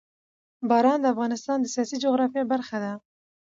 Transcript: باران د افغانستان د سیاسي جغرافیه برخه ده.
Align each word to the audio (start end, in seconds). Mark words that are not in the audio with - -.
باران 0.69 0.99
د 1.01 1.05
افغانستان 1.13 1.57
د 1.61 1.65
سیاسي 1.73 1.95
جغرافیه 2.03 2.43
برخه 2.53 2.77
ده. 2.83 2.93